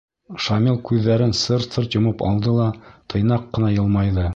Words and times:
Шамил 0.45 0.79
күҙҙәрен 0.89 1.35
сырт-сырт 1.41 1.99
йомоп 2.01 2.27
алды 2.31 2.59
ла 2.59 2.67
тыйнаҡ 3.15 3.51
ҡына 3.59 3.75
йылмайҙы. 3.79 4.27